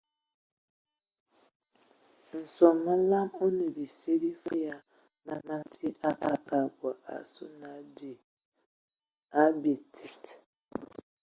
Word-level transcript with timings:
Nsom 2.41 2.75
məlam 2.85 3.27
o 3.43 3.45
nə 3.57 3.65
bisye 3.75 4.13
bifəg 4.21 4.61
ya 4.65 4.75
man 5.25 5.39
bəti 5.47 5.87
a 6.31 6.35
kad 6.47 6.71
bɔ 6.77 6.89
asu 7.15 7.45
na 7.59 7.69
abitsid. 9.45 10.23